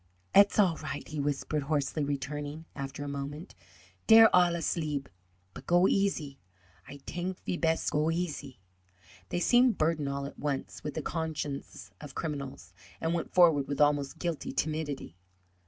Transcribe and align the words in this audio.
"Et's 0.33 0.57
all 0.57 0.77
right," 0.77 1.07
he 1.09 1.19
whispered, 1.19 1.61
hoarsely, 1.61 2.03
returning 2.03 2.65
after 2.75 3.03
a 3.03 3.07
moment; 3.07 3.53
"dere 4.07 4.31
all 4.33 4.55
asleeb. 4.55 5.07
But 5.53 5.67
go 5.67 5.87
easy; 5.87 6.39
Ay 6.87 6.97
tank 7.05 7.37
ve 7.45 7.55
pest 7.55 7.91
go 7.91 8.09
easy." 8.09 8.59
They 9.29 9.39
seemed 9.39 9.77
burdened 9.77 10.09
all 10.09 10.25
at 10.25 10.39
once 10.39 10.83
with 10.83 10.95
the 10.95 11.03
consciences 11.03 11.91
of 12.01 12.15
criminals, 12.15 12.73
and 12.99 13.13
went 13.13 13.31
forward 13.31 13.67
with 13.67 13.79
almost 13.79 14.17
guilty 14.17 14.51
timidity. 14.51 15.17